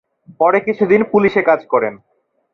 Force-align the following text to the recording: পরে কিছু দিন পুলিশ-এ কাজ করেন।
পরে 0.39 0.59
কিছু 0.59 0.83
দিন 0.85 1.01
পুলিশ-এ 1.11 1.41
কাজ 1.41 1.61
করেন। 1.65 1.93